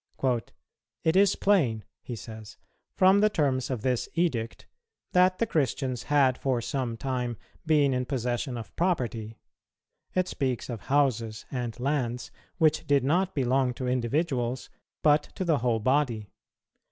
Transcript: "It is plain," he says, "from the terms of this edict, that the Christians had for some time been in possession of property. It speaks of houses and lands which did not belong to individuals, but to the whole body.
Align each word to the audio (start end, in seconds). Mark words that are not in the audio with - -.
"It 1.03 1.15
is 1.15 1.35
plain," 1.35 1.83
he 2.01 2.15
says, 2.15 2.57
"from 2.97 3.19
the 3.19 3.29
terms 3.29 3.69
of 3.69 3.83
this 3.83 4.09
edict, 4.15 4.65
that 5.11 5.37
the 5.37 5.45
Christians 5.45 6.01
had 6.09 6.39
for 6.39 6.59
some 6.59 6.97
time 6.97 7.37
been 7.67 7.93
in 7.93 8.05
possession 8.05 8.57
of 8.57 8.75
property. 8.75 9.37
It 10.15 10.27
speaks 10.27 10.71
of 10.71 10.81
houses 10.89 11.45
and 11.51 11.79
lands 11.79 12.31
which 12.57 12.87
did 12.87 13.03
not 13.03 13.35
belong 13.35 13.75
to 13.75 13.85
individuals, 13.87 14.71
but 15.03 15.21
to 15.35 15.45
the 15.45 15.59
whole 15.59 15.79
body. 15.79 16.31